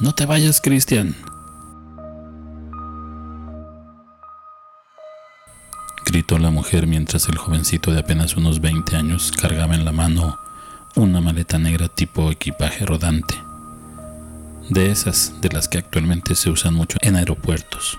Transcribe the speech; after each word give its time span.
No 0.00 0.14
te 0.14 0.26
vayas, 0.26 0.60
Cristian. 0.60 1.16
Gritó 6.06 6.38
la 6.38 6.50
mujer 6.50 6.86
mientras 6.86 7.28
el 7.28 7.36
jovencito 7.36 7.90
de 7.90 7.98
apenas 7.98 8.36
unos 8.36 8.60
20 8.60 8.94
años 8.94 9.32
cargaba 9.32 9.74
en 9.74 9.84
la 9.84 9.90
mano 9.90 10.38
una 10.94 11.20
maleta 11.20 11.58
negra 11.58 11.88
tipo 11.88 12.30
equipaje 12.30 12.86
rodante. 12.86 13.34
De 14.70 14.90
esas 14.92 15.40
de 15.40 15.48
las 15.48 15.66
que 15.66 15.78
actualmente 15.78 16.36
se 16.36 16.50
usan 16.50 16.74
mucho 16.74 16.96
en 17.02 17.16
aeropuertos. 17.16 17.98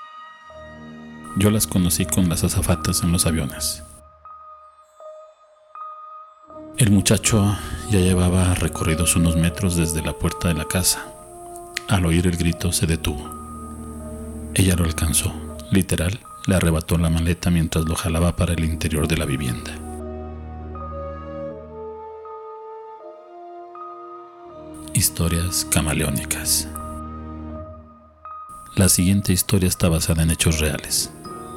Yo 1.36 1.50
las 1.50 1.66
conocí 1.66 2.06
con 2.06 2.30
las 2.30 2.44
azafatas 2.44 3.02
en 3.02 3.12
los 3.12 3.26
aviones. 3.26 3.82
El 6.78 6.90
muchacho 6.92 7.58
ya 7.90 7.98
llevaba 7.98 8.54
recorridos 8.54 9.16
unos 9.16 9.36
metros 9.36 9.76
desde 9.76 10.00
la 10.02 10.14
puerta 10.14 10.48
de 10.48 10.54
la 10.54 10.64
casa. 10.64 11.19
Al 11.90 12.06
oír 12.06 12.28
el 12.28 12.36
grito 12.36 12.70
se 12.70 12.86
detuvo. 12.86 13.28
Ella 14.54 14.76
lo 14.76 14.84
alcanzó, 14.84 15.34
literal, 15.72 16.20
le 16.46 16.54
arrebató 16.54 16.96
la 16.96 17.10
maleta 17.10 17.50
mientras 17.50 17.84
lo 17.84 17.96
jalaba 17.96 18.36
para 18.36 18.52
el 18.52 18.64
interior 18.64 19.08
de 19.08 19.16
la 19.16 19.24
vivienda. 19.24 19.72
Historias 24.94 25.64
camaleónicas. 25.64 26.68
La 28.76 28.88
siguiente 28.88 29.32
historia 29.32 29.68
está 29.68 29.88
basada 29.88 30.22
en 30.22 30.30
hechos 30.30 30.60
reales. 30.60 31.10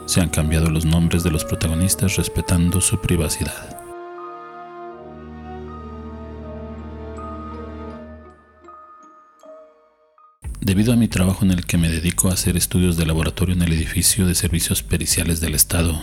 Se 0.07 0.19
han 0.19 0.29
cambiado 0.29 0.71
los 0.71 0.83
nombres 0.83 1.21
de 1.23 1.29
los 1.29 1.45
protagonistas 1.45 2.15
respetando 2.15 2.81
su 2.81 2.99
privacidad. 2.99 3.72
Debido 10.65 10.93
a 10.93 10.95
mi 10.95 11.09
trabajo 11.09 11.43
en 11.43 11.51
el 11.51 11.65
que 11.65 11.77
me 11.77 11.89
dedico 11.89 12.29
a 12.29 12.33
hacer 12.35 12.55
estudios 12.55 12.95
de 12.95 13.05
laboratorio 13.05 13.53
en 13.53 13.63
el 13.63 13.73
edificio 13.73 14.25
de 14.25 14.33
servicios 14.33 14.81
periciales 14.81 15.41
del 15.41 15.55
Estado, 15.55 16.01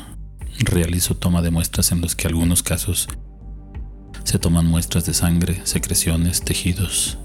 realizo 0.58 1.16
toma 1.16 1.40
de 1.40 1.50
muestras 1.50 1.92
en 1.92 2.02
los 2.02 2.14
que 2.14 2.28
algunos 2.28 2.62
casos 2.62 3.08
se 4.22 4.38
toman 4.38 4.66
muestras 4.66 5.06
de 5.06 5.14
sangre, 5.14 5.62
secreciones, 5.64 6.42
tejidos 6.42 7.16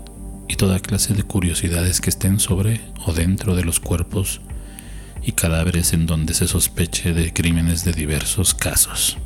y 0.47 0.55
toda 0.55 0.80
clase 0.80 1.14
de 1.14 1.23
curiosidades 1.23 2.00
que 2.00 2.09
estén 2.09 2.39
sobre 2.39 2.80
o 3.05 3.11
dentro 3.11 3.53
de 3.53 3.66
los 3.66 3.81
cuerpos 3.81 4.39
y 5.22 5.33
cadáveres 5.33 5.92
en 5.92 6.05
donde 6.05 6.33
se 6.33 6.47
sospeche 6.47 7.14
de 7.14 7.33
crímenes 7.33 7.83
de 7.83 7.92
diversos 7.92 8.53
casos. 8.53 9.17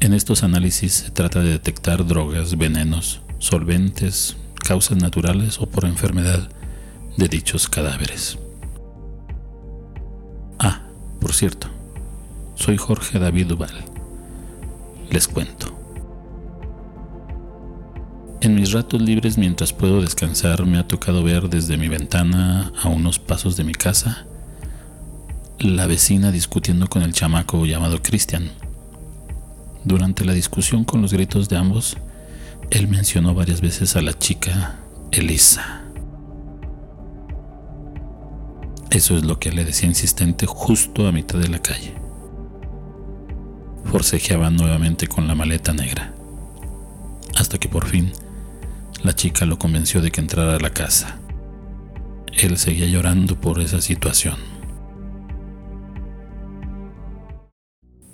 En 0.00 0.12
estos 0.12 0.42
análisis 0.42 0.92
se 0.92 1.10
trata 1.10 1.40
de 1.40 1.52
detectar 1.52 2.06
drogas, 2.06 2.58
venenos, 2.58 3.22
solventes, 3.38 4.36
causas 4.68 4.98
naturales 4.98 5.58
o 5.62 5.66
por 5.66 5.86
enfermedad 5.86 6.46
de 7.16 7.26
dichos 7.26 7.70
cadáveres. 7.70 8.38
Ah, 10.58 10.82
por 11.18 11.32
cierto, 11.32 11.68
soy 12.54 12.76
Jorge 12.76 13.18
David 13.18 13.46
Duval. 13.46 13.72
Les 15.10 15.26
cuento. 15.26 15.74
En 18.42 18.56
mis 18.56 18.72
ratos 18.72 19.00
libres 19.00 19.38
mientras 19.38 19.72
puedo 19.72 20.02
descansar 20.02 20.66
me 20.66 20.76
ha 20.76 20.86
tocado 20.86 21.22
ver 21.22 21.48
desde 21.48 21.78
mi 21.78 21.88
ventana 21.88 22.70
a 22.82 22.88
unos 22.90 23.18
pasos 23.18 23.56
de 23.56 23.64
mi 23.64 23.72
casa 23.72 24.26
la 25.58 25.86
vecina 25.86 26.30
discutiendo 26.30 26.88
con 26.88 27.00
el 27.00 27.14
chamaco 27.14 27.64
llamado 27.64 28.02
Cristian. 28.02 28.50
Durante 29.82 30.26
la 30.26 30.34
discusión 30.34 30.84
con 30.84 31.00
los 31.00 31.14
gritos 31.14 31.48
de 31.48 31.56
ambos, 31.56 31.96
él 32.70 32.88
mencionó 32.88 33.34
varias 33.34 33.60
veces 33.60 33.96
a 33.96 34.02
la 34.02 34.16
chica 34.18 34.78
Elisa. 35.10 35.82
Eso 38.90 39.16
es 39.16 39.24
lo 39.24 39.38
que 39.38 39.52
le 39.52 39.64
decía 39.64 39.88
insistente 39.88 40.46
justo 40.46 41.06
a 41.06 41.12
mitad 41.12 41.38
de 41.38 41.48
la 41.48 41.60
calle. 41.60 41.94
Forcejeaba 43.84 44.50
nuevamente 44.50 45.06
con 45.06 45.26
la 45.26 45.34
maleta 45.34 45.72
negra, 45.72 46.14
hasta 47.36 47.58
que 47.58 47.68
por 47.68 47.86
fin 47.86 48.12
la 49.02 49.14
chica 49.14 49.46
lo 49.46 49.58
convenció 49.58 50.02
de 50.02 50.10
que 50.10 50.20
entrara 50.20 50.56
a 50.56 50.60
la 50.60 50.70
casa. 50.70 51.18
Él 52.32 52.58
seguía 52.58 52.86
llorando 52.86 53.40
por 53.40 53.60
esa 53.60 53.80
situación. 53.80 54.36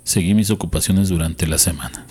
Seguí 0.03 0.33
mis 0.33 0.49
ocupaciones 0.49 1.09
durante 1.09 1.47
la 1.47 1.57
semana. 1.57 2.05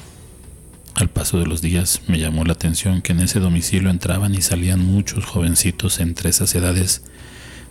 Paso 1.25 1.39
de 1.39 1.47
los 1.47 1.63
días 1.63 2.03
me 2.07 2.19
llamó 2.19 2.45
la 2.45 2.53
atención 2.53 3.01
que 3.01 3.13
en 3.13 3.21
ese 3.21 3.41
domicilio 3.41 3.89
entraban 3.89 4.35
y 4.35 4.43
salían 4.43 4.85
muchos 4.85 5.25
jovencitos 5.25 5.99
entre 6.01 6.29
esas 6.29 6.55
edades 6.55 7.03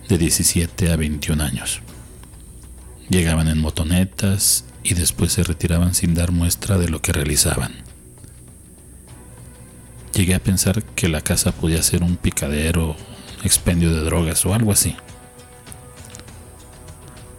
de 0.08 0.18
17 0.18 0.90
a 0.90 0.96
21 0.96 1.40
años. 1.40 1.80
Llegaban 3.08 3.46
en 3.46 3.60
motonetas 3.60 4.64
y 4.82 4.94
después 4.94 5.34
se 5.34 5.44
retiraban 5.44 5.94
sin 5.94 6.14
dar 6.14 6.32
muestra 6.32 6.78
de 6.78 6.88
lo 6.88 7.00
que 7.00 7.12
realizaban. 7.12 7.70
Llegué 10.16 10.34
a 10.34 10.42
pensar 10.42 10.82
que 10.82 11.06
la 11.06 11.20
casa 11.20 11.52
podía 11.52 11.80
ser 11.84 12.02
un 12.02 12.16
picadero, 12.16 12.96
expendio 13.44 13.94
de 13.94 14.00
drogas 14.00 14.44
o 14.46 14.52
algo 14.52 14.72
así. 14.72 14.96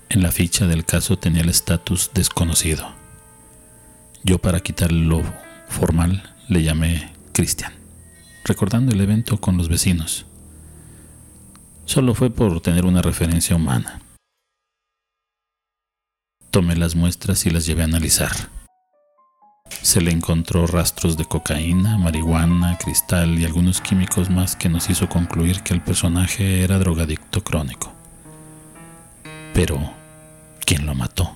En 0.09 0.21
la 0.21 0.33
ficha 0.33 0.67
del 0.67 0.83
caso 0.83 1.17
tenía 1.17 1.43
el 1.43 1.49
estatus 1.49 2.11
desconocido. 2.13 2.85
Yo 4.25 4.37
para 4.37 4.59
quitarle 4.59 5.05
lo 5.05 5.23
formal 5.69 6.35
le 6.49 6.61
llamé 6.61 7.13
Cristian, 7.31 7.71
recordando 8.43 8.91
el 8.91 8.99
evento 8.99 9.37
con 9.39 9.55
los 9.55 9.69
vecinos. 9.69 10.25
Solo 11.85 12.13
fue 12.13 12.31
por 12.31 12.59
tener 12.59 12.85
una 12.85 13.01
referencia 13.01 13.55
humana. 13.55 14.01
Tomé 16.57 16.75
las 16.75 16.95
muestras 16.95 17.45
y 17.45 17.51
las 17.51 17.67
llevé 17.67 17.83
a 17.83 17.85
analizar. 17.85 18.31
Se 19.83 20.01
le 20.01 20.09
encontró 20.09 20.65
rastros 20.65 21.15
de 21.15 21.23
cocaína, 21.23 21.99
marihuana, 21.99 22.79
cristal 22.79 23.37
y 23.37 23.45
algunos 23.45 23.79
químicos 23.79 24.31
más 24.31 24.55
que 24.55 24.67
nos 24.67 24.89
hizo 24.89 25.07
concluir 25.07 25.61
que 25.61 25.75
el 25.75 25.83
personaje 25.83 26.63
era 26.63 26.79
drogadicto 26.79 27.43
crónico. 27.43 27.93
Pero, 29.53 29.93
¿quién 30.65 30.87
lo 30.87 30.95
mató? 30.95 31.35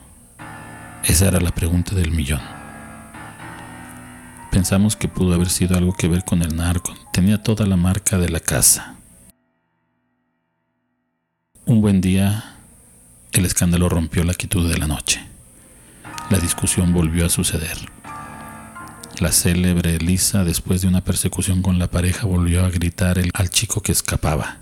Esa 1.03 1.27
era 1.27 1.39
la 1.39 1.51
pregunta 1.51 1.93
del 1.93 2.09
millón. 2.09 2.41
Pensamos 4.49 4.95
que 4.95 5.07
pudo 5.07 5.35
haber 5.35 5.49
sido 5.49 5.77
algo 5.77 5.93
que 5.93 6.07
ver 6.07 6.25
con 6.25 6.41
el 6.41 6.55
narco. 6.55 6.95
Tenía 7.13 7.43
toda 7.43 7.67
la 7.67 7.77
marca 7.77 8.17
de 8.17 8.29
la 8.29 8.39
casa. 8.39 8.95
Un 11.67 11.79
buen 11.79 12.01
día, 12.01 12.60
el 13.39 13.45
escándalo 13.45 13.89
rompió 13.89 14.23
la 14.23 14.33
quietud 14.33 14.69
de 14.69 14.77
la 14.77 14.87
noche. 14.87 15.21
La 16.29 16.39
discusión 16.39 16.93
volvió 16.93 17.25
a 17.25 17.29
suceder. 17.29 17.77
La 19.19 19.31
célebre 19.31 19.95
Elisa, 19.95 20.43
después 20.43 20.81
de 20.81 20.87
una 20.87 21.03
persecución 21.03 21.61
con 21.61 21.77
la 21.77 21.89
pareja, 21.89 22.25
volvió 22.25 22.65
a 22.65 22.69
gritar 22.69 23.21
al 23.33 23.49
chico 23.49 23.81
que 23.81 23.91
escapaba. 23.91 24.57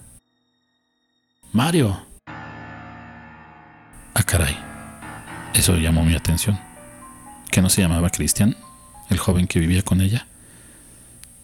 Mario. 1.54 2.06
Ah, 4.14 4.24
caray. 4.24 4.58
Eso 5.54 5.76
llamó 5.78 6.04
mi 6.04 6.14
atención. 6.14 6.60
¿Que 7.52 7.62
no 7.62 7.70
se 7.70 7.82
llamaba 7.82 8.10
Cristian? 8.10 8.56
El 9.10 9.18
joven 9.18 9.48
que 9.48 9.60
vivía 9.60 9.82
con 9.82 10.02
ella. 10.02 10.28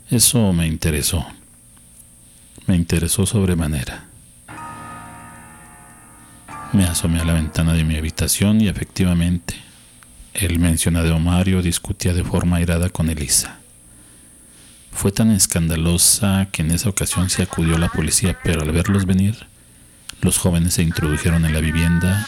Eso 0.10 0.54
me 0.54 0.68
interesó. 0.68 1.26
Me 2.68 2.76
interesó 2.76 3.26
sobremanera. 3.26 4.06
Me 6.76 6.84
asomé 6.84 7.22
a 7.22 7.24
la 7.24 7.32
ventana 7.32 7.72
de 7.72 7.86
mi 7.86 7.96
habitación 7.96 8.60
y 8.60 8.68
efectivamente 8.68 9.56
el 10.34 10.60
mencionado 10.60 11.18
Mario 11.20 11.62
discutía 11.62 12.14
de 12.14 12.26
forma 12.26 12.58
airada 12.58 12.90
con 12.90 13.10
Elisa. 13.10 13.60
Fue 14.92 15.14
tan 15.14 15.32
escandalosa 15.32 16.50
que 16.52 16.64
en 16.64 16.72
esa 16.72 16.90
ocasión 16.90 17.30
se 17.30 17.44
acudió 17.44 17.78
la 17.78 17.88
policía, 17.88 18.38
pero 18.44 18.62
al 18.62 18.74
verlos 18.74 19.06
venir, 19.06 19.48
los 20.20 20.38
jóvenes 20.38 20.74
se 20.74 20.82
introdujeron 20.82 21.46
en 21.46 21.54
la 21.54 21.62
vivienda 21.62 22.28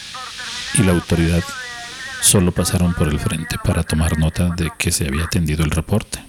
y 0.75 0.83
la 0.83 0.94
autoridad 0.94 1.44
solo 2.21 2.53
pasaron 2.53 2.94
por 2.94 3.09
el 3.09 3.19
frente 3.19 3.57
para 3.61 3.83
tomar 3.83 4.17
nota 4.17 4.51
de 4.55 4.71
que 4.77 4.94
se 4.94 5.07
había 5.07 5.25
atendido 5.25 5.65
el 5.65 5.71
reporte. 5.71 6.19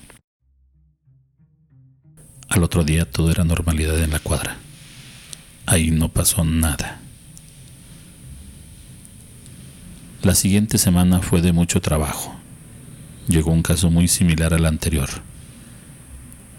Al 2.49 2.65
otro 2.65 2.83
día 2.83 3.09
todo 3.09 3.31
era 3.31 3.45
normalidad 3.45 3.97
en 4.03 4.11
la 4.11 4.19
cuadra. 4.19 4.57
Ahí 5.67 5.93
no 5.93 6.09
pasó 6.09 6.45
nada. 6.45 7.03
La 10.23 10.35
siguiente 10.35 10.79
semana 10.79 11.21
fue 11.21 11.41
de 11.41 11.53
mucho 11.53 11.81
trabajo. 11.81 12.35
Llegó 13.29 13.53
un 13.53 13.63
caso 13.63 13.89
muy 13.89 14.09
similar 14.09 14.53
al 14.53 14.67
anterior. 14.67 15.09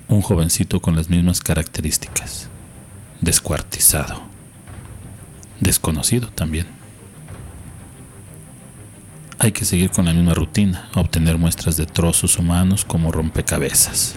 Un 0.08 0.22
jovencito 0.22 0.80
con 0.80 0.96
las 0.96 1.10
mismas 1.10 1.42
características. 1.42 2.48
Descuartizado. 3.20 4.22
Desconocido 5.60 6.30
también. 6.30 6.68
Hay 9.40 9.52
que 9.52 9.66
seguir 9.66 9.90
con 9.90 10.06
la 10.06 10.14
misma 10.14 10.34
rutina, 10.34 10.90
obtener 10.96 11.38
muestras 11.38 11.76
de 11.76 11.86
trozos 11.86 12.38
humanos 12.40 12.86
como 12.86 13.12
rompecabezas. 13.12 14.16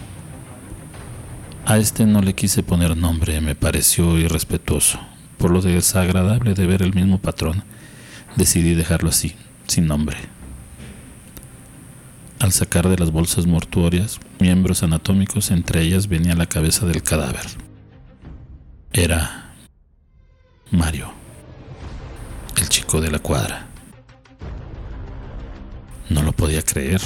A 1.67 1.79
este 1.79 2.07
no 2.07 2.23
le 2.23 2.35
quise 2.35 2.63
poner 2.63 2.97
nombre, 2.97 3.41
me 3.41 3.57
pareció 3.57 4.19
irrespetuoso. 4.19 5.01
Por 5.37 5.51
lo 5.51 5.61
desagradable 5.61 6.55
de 6.55 6.67
ver 6.67 6.83
el 6.83 6.95
mismo 6.95 7.19
patrón, 7.19 7.65
decidí 8.37 8.75
dejarlo 8.75 9.11
así, 9.11 9.35
sin 9.67 9.87
nombre. 9.87 10.17
Al 12.39 12.53
sacar 12.53 12.89
de 12.89 12.97
las 12.97 13.13
bolsas 13.13 13.47
mortuorias 13.47 14.21
miembros 14.41 14.83
anatómicos, 14.83 15.51
entre 15.51 15.83
ellas 15.83 16.09
venía 16.09 16.35
la 16.35 16.47
cabeza 16.47 16.87
del 16.87 17.03
cadáver. 17.03 17.47
Era 18.93 19.55
Mario, 20.71 21.13
el 22.61 22.69
chico 22.69 23.01
de 23.01 23.11
la 23.11 23.21
cuadra. 23.21 23.67
No 26.09 26.23
lo 26.23 26.33
podía 26.33 26.63
creer 26.63 27.01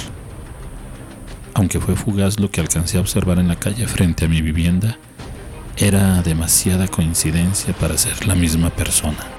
aunque 1.57 1.79
fue 1.79 1.95
fugaz 1.95 2.39
lo 2.39 2.51
que 2.51 2.61
alcancé 2.61 2.99
a 2.99 3.01
observar 3.01 3.39
en 3.39 3.47
la 3.47 3.55
calle 3.55 3.87
frente 3.87 4.25
a 4.25 4.27
mi 4.27 4.43
vivienda, 4.43 4.99
era 5.75 6.21
demasiada 6.21 6.87
coincidencia 6.87 7.73
para 7.73 7.97
ser 7.97 8.27
la 8.27 8.35
misma 8.35 8.69
persona. 8.69 9.36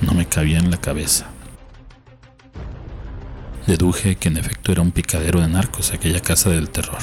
No 0.00 0.12
me 0.12 0.26
cabía 0.26 0.58
en 0.58 0.70
la 0.70 0.76
cabeza. 0.76 1.26
Deduje 3.66 4.16
que 4.16 4.28
en 4.28 4.36
efecto 4.36 4.72
era 4.72 4.82
un 4.82 4.92
picadero 4.92 5.40
de 5.40 5.48
narcos 5.48 5.92
aquella 5.92 6.20
casa 6.20 6.50
del 6.50 6.70
terror. 6.70 7.02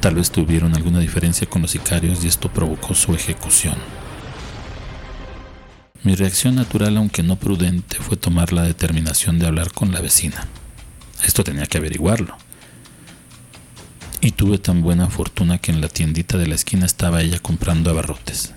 Tal 0.00 0.14
vez 0.14 0.30
tuvieron 0.30 0.74
alguna 0.74 1.00
diferencia 1.00 1.48
con 1.48 1.62
los 1.62 1.72
sicarios 1.72 2.24
y 2.24 2.28
esto 2.28 2.48
provocó 2.48 2.94
su 2.94 3.14
ejecución. 3.14 3.76
Mi 6.02 6.14
reacción 6.14 6.54
natural, 6.54 6.96
aunque 6.96 7.22
no 7.22 7.36
prudente, 7.36 7.96
fue 7.96 8.16
tomar 8.16 8.52
la 8.52 8.62
determinación 8.62 9.38
de 9.38 9.46
hablar 9.46 9.72
con 9.72 9.92
la 9.92 10.00
vecina. 10.00 10.46
Esto 11.24 11.42
tenía 11.42 11.66
que 11.66 11.78
averiguarlo. 11.78 12.36
Y 14.20 14.32
tuve 14.32 14.58
tan 14.58 14.82
buena 14.82 15.08
fortuna 15.08 15.58
que 15.58 15.72
en 15.72 15.80
la 15.80 15.88
tiendita 15.88 16.38
de 16.38 16.46
la 16.46 16.54
esquina 16.54 16.86
estaba 16.86 17.22
ella 17.22 17.38
comprando 17.40 17.90
abarrotes. 17.90 18.54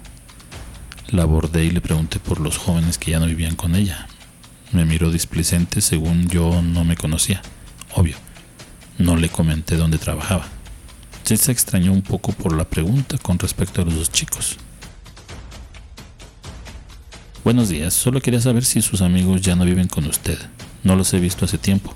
La 1.12 1.24
abordé 1.24 1.66
y 1.66 1.72
le 1.72 1.82
pregunté 1.82 2.20
por 2.20 2.40
los 2.40 2.58
jóvenes 2.58 3.00
que 3.00 3.12
ya 3.12 3.20
no 3.20 3.26
vivían 3.26 3.56
con 3.56 3.76
ella. 3.76 4.08
Me 4.72 4.86
miró 4.86 5.10
displicente 5.10 5.82
según 5.82 6.30
yo 6.30 6.62
no 6.62 6.86
me 6.86 6.96
conocía. 6.96 7.42
Obvio, 7.96 8.16
no 9.00 9.16
le 9.16 9.30
comenté 9.30 9.76
dónde 9.76 9.98
trabajaba. 9.98 10.48
se 11.24 11.52
extrañó 11.52 11.92
un 11.94 12.04
poco 12.04 12.32
por 12.32 12.56
la 12.56 12.66
pregunta 12.66 13.18
con 13.18 13.40
respecto 13.40 13.82
a 13.82 13.86
los 13.86 13.96
dos 13.96 14.12
chicos. 14.12 14.58
Buenos 17.44 17.70
días, 17.70 17.96
solo 17.96 18.22
quería 18.22 18.42
saber 18.42 18.64
si 18.64 18.82
sus 18.84 19.02
amigos 19.02 19.42
ya 19.42 19.56
no 19.56 19.66
viven 19.66 19.88
con 19.88 20.06
usted. 20.06 20.38
No 20.84 20.96
los 20.96 21.12
he 21.16 21.20
visto 21.20 21.46
hace 21.46 21.58
tiempo. 21.58 21.96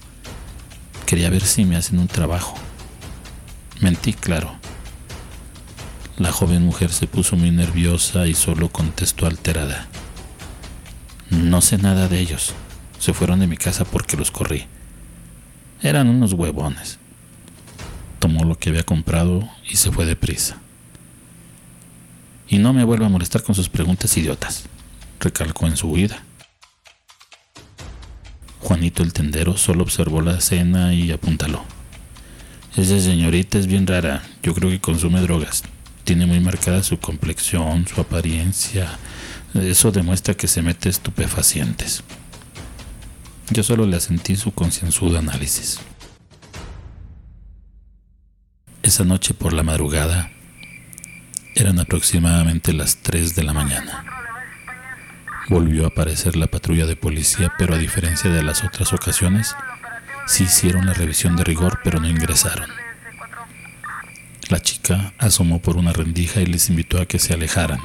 Quería 1.05 1.29
ver 1.29 1.43
si 1.43 1.65
me 1.65 1.75
hacen 1.75 1.99
un 1.99 2.07
trabajo. 2.07 2.55
Mentí, 3.79 4.13
claro. 4.13 4.62
La 6.17 6.31
joven 6.31 6.63
mujer 6.63 6.91
se 6.91 7.07
puso 7.07 7.35
muy 7.35 7.49
nerviosa 7.49 8.27
y 8.27 8.35
solo 8.35 8.69
contestó 8.69 9.25
alterada. 9.25 9.87
No 11.31 11.59
sé 11.61 11.79
nada 11.79 12.07
de 12.07 12.19
ellos. 12.19 12.53
Se 12.99 13.13
fueron 13.13 13.39
de 13.39 13.47
mi 13.47 13.57
casa 13.57 13.83
porque 13.83 14.15
los 14.15 14.29
corrí. 14.29 14.67
Eran 15.81 16.09
unos 16.09 16.33
huevones. 16.33 16.99
Tomó 18.19 18.43
lo 18.43 18.55
que 18.55 18.69
había 18.69 18.83
comprado 18.83 19.49
y 19.67 19.77
se 19.77 19.91
fue 19.91 20.05
deprisa. 20.05 20.57
Y 22.47 22.59
no 22.59 22.73
me 22.73 22.83
vuelva 22.83 23.07
a 23.07 23.09
molestar 23.09 23.41
con 23.41 23.55
sus 23.55 23.67
preguntas 23.67 24.15
idiotas, 24.15 24.65
recalcó 25.19 25.65
en 25.65 25.75
su 25.75 25.89
huida. 25.89 26.23
Juanito 28.59 29.01
el 29.01 29.11
tendero 29.13 29.57
solo 29.57 29.83
observó 29.83 30.21
la 30.21 30.37
escena 30.37 30.93
y 30.93 31.11
apuntaló. 31.11 31.65
Esa 32.77 32.99
señorita 32.99 33.57
es 33.57 33.67
bien 33.67 33.87
rara, 33.87 34.23
yo 34.43 34.53
creo 34.53 34.69
que 34.69 34.79
consume 34.79 35.19
drogas. 35.21 35.63
Tiene 36.03 36.25
muy 36.25 36.39
marcada 36.39 36.83
su 36.83 36.99
complexión, 36.99 37.87
su 37.87 38.01
apariencia. 38.01 38.97
Eso 39.53 39.91
demuestra 39.91 40.33
que 40.33 40.47
se 40.47 40.61
mete 40.61 40.89
estupefacientes. 40.89 42.03
Yo 43.49 43.63
solo 43.63 43.85
le 43.85 43.97
asentí 43.97 44.35
su 44.35 44.51
concienzudo 44.51 45.17
análisis. 45.19 45.79
Esa 48.81 49.05
noche 49.05 49.33
por 49.33 49.53
la 49.53 49.63
madrugada 49.63 50.31
eran 51.55 51.79
aproximadamente 51.79 52.73
las 52.73 52.97
3 52.97 53.35
de 53.35 53.43
la 53.43 53.53
mañana. 53.53 54.05
Volvió 55.49 55.85
a 55.85 55.87
aparecer 55.87 56.35
la 56.35 56.47
patrulla 56.47 56.85
de 56.85 56.95
policía, 56.95 57.53
pero 57.57 57.75
a 57.75 57.77
diferencia 57.77 58.29
de 58.29 58.43
las 58.43 58.63
otras 58.63 58.91
ocasiones, 58.91 59.55
sí 60.25 60.45
hicieron 60.45 60.85
la 60.85 60.93
revisión 60.93 61.35
de 61.35 61.43
rigor, 61.43 61.79
pero 61.83 61.99
no 61.99 62.09
ingresaron. 62.09 62.82
La 64.49 64.61
chica 64.61 65.13
asomó 65.17 65.61
por 65.61 65.77
una 65.77 65.93
rendija 65.93 66.41
y 66.41 66.45
les 66.45 66.69
invitó 66.69 67.01
a 67.01 67.05
que 67.05 67.19
se 67.19 67.33
alejaran. 67.33 67.79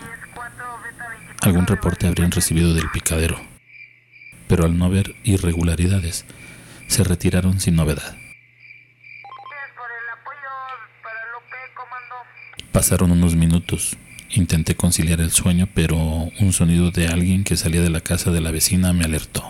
Algún 1.41 1.67
reporte 1.67 2.07
habrían 2.07 2.31
recibido 2.31 2.75
del 2.75 2.91
picadero, 2.91 3.41
pero 4.49 4.65
al 4.65 4.77
no 4.77 4.91
ver 4.91 5.15
irregularidades, 5.25 6.25
se 6.89 7.05
retiraron 7.05 7.61
sin 7.61 7.77
novedad. 7.77 8.17
Pasaron 12.73 13.11
unos 13.13 13.35
minutos 13.35 13.97
Intenté 14.31 14.77
conciliar 14.77 15.21
el 15.21 15.31
sueño, 15.31 15.69
pero 15.73 15.97
un 15.97 16.53
sonido 16.53 16.91
de 16.91 17.09
alguien 17.09 17.45
que 17.45 17.57
salía 17.57 17.81
de 17.81 17.89
la 17.89 18.03
casa 18.03 18.31
de 18.31 18.43
la 18.43 18.51
vecina 18.51 18.93
me 18.93 19.05
alertó. 19.05 19.43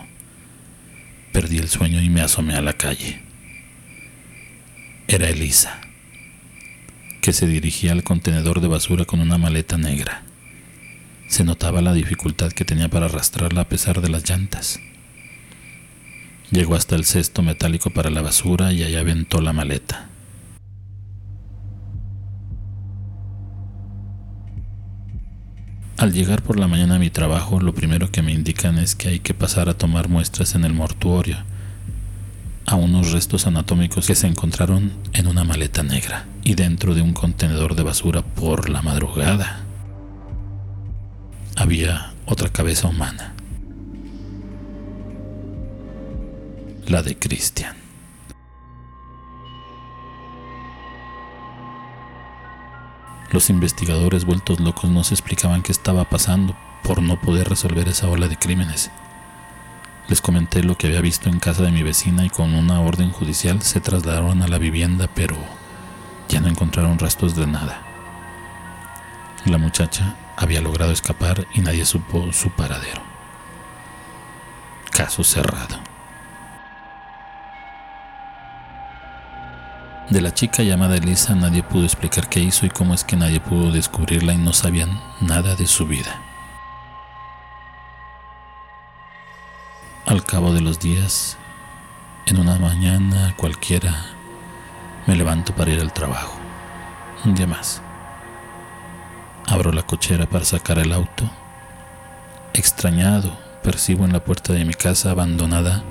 Perdí 1.32 1.58
el 1.58 1.68
sueño 1.68 2.00
y 2.00 2.08
me 2.08 2.20
asomé 2.20 2.54
a 2.54 2.62
la 2.62 2.74
calle. 2.74 3.20
Era 5.08 5.28
Elisa, 5.28 5.80
que 7.20 7.32
se 7.32 7.46
dirigía 7.46 7.92
al 7.92 8.04
contenedor 8.04 8.60
de 8.60 8.68
basura 8.68 9.04
con 9.04 9.20
una 9.20 9.38
maleta 9.38 9.76
negra. 9.76 10.22
Se 11.28 11.44
notaba 11.44 11.82
la 11.82 11.92
dificultad 11.92 12.52
que 12.52 12.64
tenía 12.64 12.88
para 12.88 13.06
arrastrarla 13.06 13.62
a 13.62 13.68
pesar 13.68 14.00
de 14.00 14.08
las 14.08 14.28
llantas. 14.28 14.80
Llegó 16.50 16.74
hasta 16.74 16.96
el 16.96 17.04
cesto 17.04 17.42
metálico 17.42 17.90
para 17.90 18.10
la 18.10 18.22
basura 18.22 18.72
y 18.72 18.82
allá 18.82 19.00
aventó 19.00 19.40
la 19.40 19.52
maleta. 19.52 20.08
Al 25.98 26.12
llegar 26.12 26.42
por 26.42 26.58
la 26.58 26.68
mañana 26.68 26.94
a 26.94 26.98
mi 27.00 27.10
trabajo, 27.10 27.60
lo 27.60 27.74
primero 27.74 28.10
que 28.10 28.22
me 28.22 28.32
indican 28.32 28.78
es 28.78 28.94
que 28.94 29.08
hay 29.08 29.18
que 29.18 29.34
pasar 29.34 29.68
a 29.68 29.76
tomar 29.76 30.08
muestras 30.08 30.54
en 30.54 30.64
el 30.64 30.72
mortuorio 30.72 31.36
a 32.66 32.76
unos 32.76 33.12
restos 33.12 33.46
anatómicos 33.46 34.06
que 34.06 34.14
se 34.14 34.26
encontraron 34.26 34.92
en 35.12 35.26
una 35.26 35.42
maleta 35.42 35.82
negra 35.82 36.26
y 36.48 36.54
dentro 36.54 36.94
de 36.94 37.02
un 37.02 37.12
contenedor 37.12 37.74
de 37.74 37.82
basura 37.82 38.22
por 38.22 38.70
la 38.70 38.80
madrugada. 38.80 39.66
Había 41.56 42.14
otra 42.24 42.48
cabeza 42.48 42.88
humana, 42.88 43.34
la 46.86 47.02
de 47.02 47.18
Christian. 47.18 47.76
Los 53.30 53.50
investigadores 53.50 54.24
vueltos 54.24 54.58
locos 54.58 54.90
no 54.90 55.04
se 55.04 55.12
explicaban 55.12 55.62
qué 55.62 55.72
estaba 55.72 56.08
pasando 56.08 56.56
por 56.82 57.02
no 57.02 57.20
poder 57.20 57.50
resolver 57.50 57.88
esa 57.88 58.08
ola 58.08 58.26
de 58.26 58.38
crímenes. 58.38 58.90
Les 60.08 60.22
comenté 60.22 60.62
lo 60.62 60.78
que 60.78 60.86
había 60.86 61.02
visto 61.02 61.28
en 61.28 61.40
casa 61.40 61.64
de 61.64 61.72
mi 61.72 61.82
vecina 61.82 62.24
y 62.24 62.30
con 62.30 62.54
una 62.54 62.80
orden 62.80 63.10
judicial 63.10 63.60
se 63.60 63.82
trasladaron 63.82 64.40
a 64.40 64.48
la 64.48 64.56
vivienda, 64.56 65.10
pero 65.14 65.36
ya 66.28 66.40
no 66.40 66.48
encontraron 66.48 66.98
restos 66.98 67.34
de 67.34 67.46
nada. 67.46 67.82
La 69.44 69.58
muchacha 69.58 70.14
había 70.36 70.60
logrado 70.60 70.92
escapar 70.92 71.46
y 71.54 71.60
nadie 71.60 71.84
supo 71.84 72.32
su 72.32 72.50
paradero. 72.50 73.02
Caso 74.90 75.24
cerrado. 75.24 75.78
De 80.10 80.20
la 80.22 80.32
chica 80.32 80.62
llamada 80.62 80.96
Elisa 80.96 81.34
nadie 81.34 81.62
pudo 81.62 81.84
explicar 81.84 82.28
qué 82.28 82.40
hizo 82.40 82.64
y 82.64 82.70
cómo 82.70 82.94
es 82.94 83.04
que 83.04 83.16
nadie 83.16 83.40
pudo 83.40 83.70
descubrirla 83.70 84.32
y 84.32 84.38
no 84.38 84.52
sabían 84.52 85.00
nada 85.20 85.54
de 85.54 85.66
su 85.66 85.86
vida. 85.86 86.22
Al 90.06 90.24
cabo 90.24 90.54
de 90.54 90.62
los 90.62 90.80
días, 90.80 91.36
en 92.24 92.38
una 92.38 92.58
mañana 92.58 93.34
cualquiera, 93.36 94.17
me 95.08 95.16
levanto 95.16 95.54
para 95.54 95.72
ir 95.72 95.80
al 95.80 95.94
trabajo. 95.94 96.38
Un 97.24 97.34
día 97.34 97.46
más. 97.46 97.80
Abro 99.46 99.72
la 99.72 99.82
cochera 99.82 100.26
para 100.26 100.44
sacar 100.44 100.78
el 100.78 100.92
auto. 100.92 101.28
Extrañado, 102.52 103.34
percibo 103.62 104.04
en 104.04 104.12
la 104.12 104.22
puerta 104.22 104.52
de 104.52 104.66
mi 104.66 104.74
casa 104.74 105.10
abandonada 105.10 105.82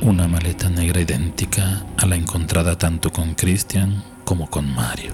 una 0.00 0.28
maleta 0.28 0.70
negra 0.70 1.02
idéntica 1.02 1.84
a 1.98 2.06
la 2.06 2.16
encontrada 2.16 2.78
tanto 2.78 3.12
con 3.12 3.34
Christian 3.34 4.02
como 4.24 4.48
con 4.48 4.74
Mario. 4.74 5.12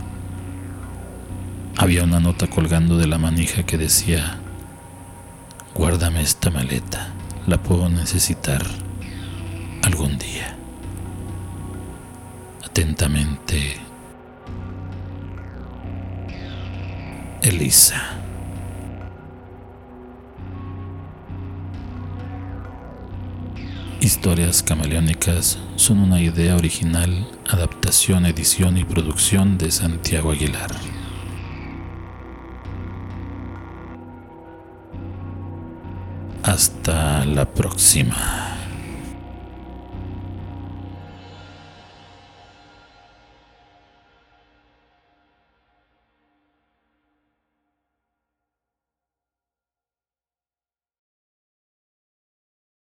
Había 1.76 2.04
una 2.04 2.20
nota 2.20 2.46
colgando 2.46 2.96
de 2.98 3.08
la 3.08 3.18
manija 3.18 3.64
que 3.64 3.78
decía, 3.78 4.38
guárdame 5.74 6.22
esta 6.22 6.50
maleta, 6.50 7.08
la 7.48 7.60
puedo 7.60 7.88
necesitar 7.88 8.64
algún 9.82 10.18
día. 10.18 10.58
Atentamente, 12.78 13.76
Elisa. 17.42 18.00
Historias 24.00 24.62
camaleónicas 24.62 25.58
son 25.74 25.98
una 25.98 26.22
idea 26.22 26.54
original, 26.54 27.28
adaptación, 27.48 28.26
edición 28.26 28.78
y 28.78 28.84
producción 28.84 29.58
de 29.58 29.72
Santiago 29.72 30.30
Aguilar. 30.30 30.70
Hasta 36.44 37.24
la 37.24 37.44
próxima. 37.52 38.47